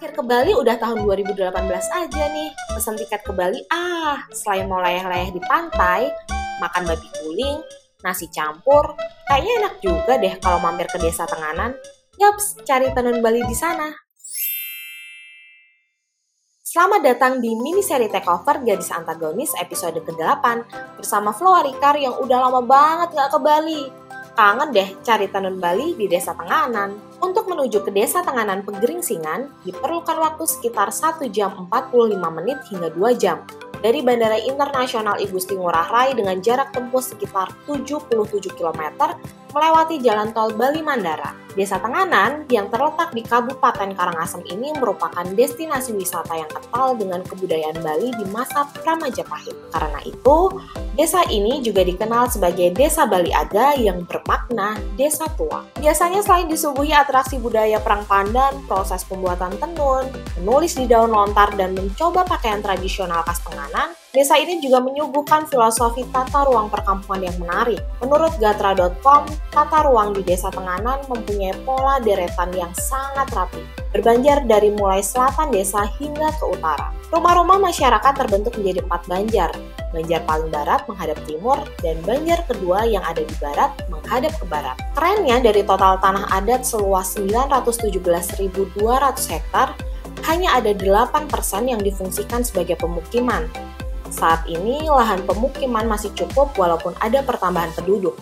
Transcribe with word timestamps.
Terakhir 0.00 0.16
ke 0.16 0.24
Bali 0.24 0.52
udah 0.56 0.80
tahun 0.80 1.04
2018 1.04 1.60
aja 1.92 2.24
nih. 2.32 2.48
Pesan 2.72 2.96
tiket 2.96 3.20
ke 3.20 3.36
Bali, 3.36 3.60
ah, 3.68 4.24
selain 4.32 4.64
mau 4.64 4.80
layah-layah 4.80 5.28
di 5.28 5.44
pantai, 5.44 6.08
makan 6.56 6.88
babi 6.88 7.04
kuling, 7.20 7.60
nasi 8.00 8.24
campur, 8.32 8.96
kayaknya 9.28 9.52
enak 9.60 9.74
juga 9.84 10.16
deh 10.16 10.32
kalau 10.40 10.56
mampir 10.64 10.88
ke 10.88 10.96
desa 11.04 11.28
Tenganan. 11.28 11.76
Yaps, 12.16 12.64
cari 12.64 12.88
tenun 12.96 13.20
Bali 13.20 13.44
di 13.44 13.52
sana. 13.52 13.92
Selamat 16.64 17.04
datang 17.04 17.36
di 17.44 17.52
mini 17.60 17.84
seri 17.84 18.08
takeover 18.08 18.64
Gadis 18.64 18.96
Antagonis 18.96 19.52
episode 19.60 20.00
ke-8 20.00 20.44
bersama 20.96 21.28
Flo 21.36 21.60
Arikar 21.60 22.00
yang 22.00 22.16
udah 22.16 22.48
lama 22.48 22.64
banget 22.64 23.20
gak 23.20 23.36
ke 23.36 23.38
Bali. 23.44 23.82
Kangen 24.34 24.70
deh 24.70 24.88
cari 25.02 25.26
tenun 25.26 25.58
Bali 25.58 25.98
di 25.98 26.06
desa 26.06 26.32
Tenganan. 26.32 26.96
Untuk 27.20 27.50
menuju 27.50 27.84
ke 27.84 27.90
desa 27.92 28.24
Tenganan 28.24 28.64
Pegeringsingan, 28.64 29.66
diperlukan 29.66 30.16
waktu 30.16 30.44
sekitar 30.46 30.88
1 30.88 31.28
jam 31.28 31.52
45 31.68 32.16
menit 32.32 32.58
hingga 32.70 32.88
2 32.94 33.20
jam 33.20 33.42
dari 33.80 34.04
Bandara 34.04 34.36
Internasional 34.36 35.16
Igusti 35.20 35.56
Ngurah 35.56 35.88
Rai 35.88 36.10
dengan 36.12 36.36
jarak 36.38 36.72
tempuh 36.72 37.00
sekitar 37.00 37.52
77 37.64 38.52
km 38.52 39.12
melewati 39.50 39.98
jalan 40.02 40.30
tol 40.30 40.54
Bali 40.54 40.82
Mandara. 40.82 41.34
Desa 41.50 41.82
Tenganan 41.82 42.46
yang 42.46 42.70
terletak 42.70 43.10
di 43.10 43.26
Kabupaten 43.26 43.90
Karangasem 43.98 44.46
ini 44.46 44.70
merupakan 44.78 45.26
destinasi 45.34 45.90
wisata 45.98 46.38
yang 46.38 46.46
kental 46.46 46.94
dengan 46.94 47.26
kebudayaan 47.26 47.82
Bali 47.82 48.14
di 48.14 48.24
masa 48.30 48.70
Pramajapahit. 48.70 49.74
Karena 49.74 49.98
itu, 50.06 50.38
desa 50.94 51.26
ini 51.26 51.58
juga 51.58 51.82
dikenal 51.82 52.30
sebagai 52.30 52.70
Desa 52.70 53.02
Bali 53.10 53.34
Aga 53.34 53.74
yang 53.74 54.06
bermakna 54.06 54.78
desa 54.94 55.26
tua. 55.34 55.66
Biasanya 55.82 56.22
selain 56.22 56.46
disuguhi 56.46 56.94
atraksi 56.94 57.42
budaya 57.42 57.82
perang 57.82 58.06
pandan, 58.06 58.54
proses 58.70 59.02
pembuatan 59.02 59.50
tenun, 59.58 60.06
menulis 60.38 60.78
di 60.78 60.86
daun 60.86 61.10
lontar 61.10 61.50
dan 61.58 61.74
mencoba 61.74 62.22
pakaian 62.22 62.62
tradisional 62.62 63.26
khas 63.26 63.42
Tenganan, 63.42 63.90
Desa 64.10 64.34
ini 64.42 64.58
juga 64.58 64.82
menyuguhkan 64.82 65.46
filosofi 65.46 66.02
tata 66.10 66.42
ruang 66.42 66.66
perkampungan 66.66 67.30
yang 67.30 67.36
menarik. 67.38 67.78
Menurut 68.02 68.34
Gatra.com, 68.42 69.22
tata 69.54 69.86
ruang 69.86 70.10
di 70.18 70.26
Desa 70.26 70.50
Tenganan 70.50 70.98
mempunyai 71.06 71.54
pola 71.62 72.02
deretan 72.02 72.50
yang 72.50 72.74
sangat 72.74 73.30
rapi, 73.30 73.62
berbanjar 73.94 74.42
dari 74.50 74.74
mulai 74.74 74.98
selatan 74.98 75.54
desa 75.54 75.86
hingga 76.02 76.26
ke 76.42 76.44
utara. 76.50 76.90
Rumah-rumah 77.14 77.62
masyarakat 77.70 78.12
terbentuk 78.18 78.58
menjadi 78.58 78.82
empat 78.82 79.02
banjar. 79.06 79.54
Banjar 79.94 80.20
paling 80.26 80.50
barat 80.50 80.82
menghadap 80.90 81.18
timur, 81.30 81.58
dan 81.78 81.94
banjar 82.02 82.42
kedua 82.50 82.90
yang 82.90 83.06
ada 83.06 83.22
di 83.22 83.34
barat 83.38 83.70
menghadap 83.94 84.34
ke 84.34 84.46
barat. 84.50 84.74
Kerennya 84.98 85.38
dari 85.38 85.62
total 85.62 86.02
tanah 86.02 86.26
adat 86.34 86.66
seluas 86.66 87.14
917.200 87.14 88.74
hektar, 89.30 89.70
hanya 90.26 90.58
ada 90.58 90.74
8% 90.74 91.30
yang 91.70 91.78
difungsikan 91.78 92.42
sebagai 92.42 92.74
pemukiman, 92.74 93.46
saat 94.10 94.44
ini 94.50 94.84
lahan 94.90 95.22
pemukiman 95.24 95.86
masih 95.86 96.10
cukup 96.18 96.52
walaupun 96.58 96.92
ada 96.98 97.22
pertambahan 97.22 97.70
penduduk. 97.72 98.18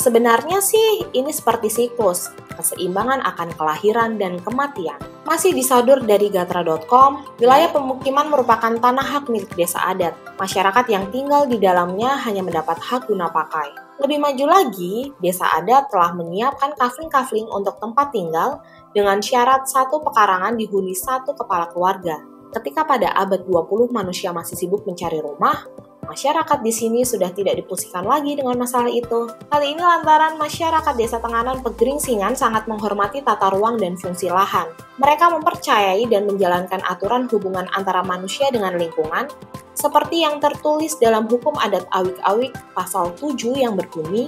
Sebenarnya 0.00 0.64
sih 0.64 1.12
ini 1.12 1.28
seperti 1.28 1.68
siklus, 1.68 2.32
keseimbangan 2.56 3.20
akan 3.20 3.52
kelahiran 3.52 4.16
dan 4.16 4.40
kematian. 4.40 4.96
Masih 5.28 5.52
disadur 5.52 6.00
dari 6.00 6.32
gatra.com, 6.32 7.36
wilayah 7.36 7.68
pemukiman 7.68 8.32
merupakan 8.32 8.72
tanah 8.80 9.04
hak 9.04 9.28
milik 9.28 9.52
desa 9.60 9.76
adat. 9.84 10.16
Masyarakat 10.40 10.88
yang 10.88 11.04
tinggal 11.12 11.44
di 11.44 11.60
dalamnya 11.60 12.16
hanya 12.24 12.40
mendapat 12.40 12.80
hak 12.80 13.12
guna 13.12 13.28
pakai. 13.28 13.76
Lebih 14.00 14.24
maju 14.24 14.44
lagi, 14.48 15.12
desa 15.20 15.44
adat 15.52 15.92
telah 15.92 16.16
menyiapkan 16.16 16.72
kafling-kafling 16.80 17.44
untuk 17.52 17.76
tempat 17.76 18.08
tinggal 18.08 18.64
dengan 18.96 19.20
syarat 19.20 19.68
satu 19.68 20.00
pekarangan 20.00 20.56
dihuni 20.56 20.96
satu 20.96 21.36
kepala 21.36 21.68
keluarga. 21.68 22.39
Ketika 22.50 22.82
pada 22.82 23.14
abad 23.14 23.46
20 23.46 23.94
manusia 23.94 24.34
masih 24.34 24.58
sibuk 24.58 24.82
mencari 24.82 25.22
rumah, 25.22 25.70
masyarakat 26.02 26.58
di 26.66 26.74
sini 26.74 27.06
sudah 27.06 27.30
tidak 27.30 27.62
dipusingkan 27.62 28.02
lagi 28.02 28.34
dengan 28.34 28.58
masalah 28.58 28.90
itu. 28.90 29.30
Hal 29.54 29.62
ini 29.62 29.78
lantaran 29.78 30.34
masyarakat 30.34 30.94
desa 30.98 31.22
Tenganan 31.22 31.62
Pegeringsingan 31.62 32.34
sangat 32.34 32.66
menghormati 32.66 33.22
tata 33.22 33.54
ruang 33.54 33.78
dan 33.78 33.94
fungsi 33.94 34.34
lahan. 34.34 34.66
Mereka 34.98 35.30
mempercayai 35.30 36.10
dan 36.10 36.26
menjalankan 36.26 36.82
aturan 36.90 37.30
hubungan 37.30 37.70
antara 37.70 38.02
manusia 38.02 38.50
dengan 38.50 38.74
lingkungan, 38.74 39.30
seperti 39.78 40.26
yang 40.26 40.42
tertulis 40.42 40.98
dalam 40.98 41.30
hukum 41.30 41.54
adat 41.54 41.86
awik-awik 41.94 42.50
pasal 42.74 43.14
7 43.14 43.54
yang 43.54 43.78
berbunyi, 43.78 44.26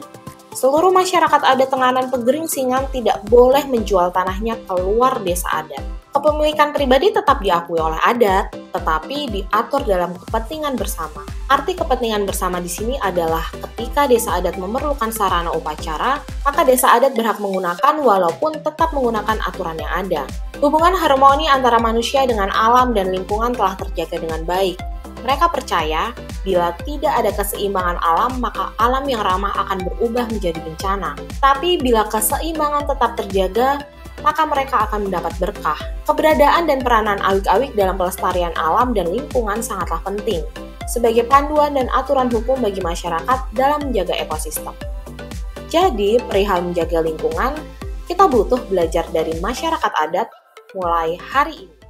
seluruh 0.53 0.93
masyarakat 0.93 1.43
adat 1.43 1.69
Tenganan 1.73 2.13
Pegeringsingan 2.13 2.93
tidak 2.93 3.25
boleh 3.29 3.65
menjual 3.69 4.13
tanahnya 4.13 4.61
keluar 4.69 5.17
desa 5.25 5.49
adat. 5.65 5.81
Kepemilikan 6.13 6.77
pribadi 6.77 7.09
tetap 7.09 7.41
diakui 7.41 7.81
oleh 7.81 7.97
adat, 8.05 8.53
tetapi 8.53 9.33
diatur 9.33 9.81
dalam 9.89 10.13
kepentingan 10.13 10.77
bersama. 10.77 11.25
Arti 11.49 11.73
kepentingan 11.73 12.29
bersama 12.29 12.61
di 12.61 12.69
sini 12.69 13.01
adalah 13.01 13.41
ketika 13.49 14.05
desa 14.05 14.37
adat 14.37 14.61
memerlukan 14.61 15.09
sarana 15.09 15.49
upacara, 15.57 16.21
maka 16.45 16.61
desa 16.69 16.93
adat 17.01 17.17
berhak 17.17 17.41
menggunakan 17.41 17.95
walaupun 18.05 18.61
tetap 18.61 18.93
menggunakan 18.93 19.41
aturan 19.41 19.81
yang 19.81 19.93
ada. 20.05 20.23
Hubungan 20.61 20.93
harmoni 20.93 21.49
antara 21.49 21.81
manusia 21.81 22.29
dengan 22.29 22.53
alam 22.53 22.93
dan 22.93 23.09
lingkungan 23.09 23.57
telah 23.57 23.73
terjaga 23.81 24.21
dengan 24.21 24.45
baik. 24.45 24.77
Mereka 25.25 25.49
percaya 25.49 26.13
bila 26.43 26.75
tidak 26.83 27.15
ada 27.23 27.31
keseimbangan 27.31 27.99
alam, 28.03 28.43
maka 28.43 28.75
alam 28.83 29.07
yang 29.07 29.23
ramah 29.23 29.55
akan 29.55 29.87
berubah 29.87 30.27
menjadi 30.27 30.59
bencana. 30.59 31.15
Tapi 31.39 31.79
bila 31.79 32.07
keseimbangan 32.11 32.91
tetap 32.91 33.15
terjaga, 33.15 33.83
maka 34.23 34.43
mereka 34.47 34.87
akan 34.91 35.11
mendapat 35.11 35.35
berkah. 35.39 35.79
Keberadaan 36.07 36.71
dan 36.71 36.83
peranan 36.83 37.19
awik-awik 37.23 37.75
dalam 37.75 37.99
pelestarian 37.99 38.55
alam 38.59 38.95
dan 38.95 39.11
lingkungan 39.11 39.63
sangatlah 39.63 40.03
penting, 40.03 40.43
sebagai 40.87 41.27
panduan 41.27 41.75
dan 41.75 41.91
aturan 41.95 42.31
hukum 42.31 42.59
bagi 42.63 42.83
masyarakat 42.83 43.39
dalam 43.55 43.91
menjaga 43.91 44.15
ekosistem. 44.19 44.75
Jadi, 45.71 46.21
perihal 46.29 46.63
menjaga 46.63 47.01
lingkungan, 47.01 47.57
kita 48.07 48.29
butuh 48.29 48.61
belajar 48.69 49.07
dari 49.15 49.39
masyarakat 49.41 49.93
adat 50.05 50.29
mulai 50.77 51.17
hari 51.19 51.67
ini. 51.67 51.82